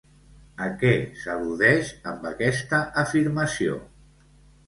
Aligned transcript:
A 0.67 0.67
què 0.83 0.93
s'al·ludeix 1.23 1.91
amb 2.13 2.25
aquesta 2.31 2.79
afirmació? 3.05 3.77